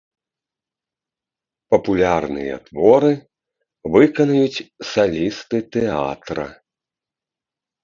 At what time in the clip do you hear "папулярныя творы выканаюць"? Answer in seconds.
1.75-4.65